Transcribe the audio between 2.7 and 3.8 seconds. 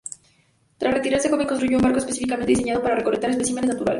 para recolectar especímenes